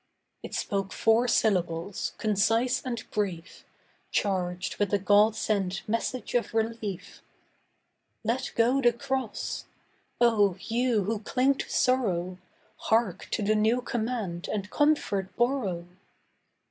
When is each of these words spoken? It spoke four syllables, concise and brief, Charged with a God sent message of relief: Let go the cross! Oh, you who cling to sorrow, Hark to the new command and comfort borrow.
It 0.41 0.55
spoke 0.55 0.93
four 0.93 1.27
syllables, 1.27 2.13
concise 2.17 2.81
and 2.81 3.07
brief, 3.11 3.63
Charged 4.09 4.77
with 4.79 4.91
a 4.95 4.97
God 4.97 5.35
sent 5.35 5.87
message 5.87 6.33
of 6.33 6.55
relief: 6.55 7.21
Let 8.23 8.51
go 8.55 8.81
the 8.81 8.93
cross! 8.93 9.65
Oh, 10.19 10.55
you 10.59 11.03
who 11.03 11.19
cling 11.19 11.59
to 11.59 11.69
sorrow, 11.69 12.39
Hark 12.77 13.27
to 13.29 13.43
the 13.43 13.53
new 13.53 13.83
command 13.83 14.47
and 14.51 14.71
comfort 14.71 15.35
borrow. 15.35 15.85